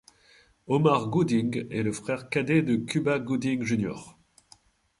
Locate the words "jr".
3.61-4.17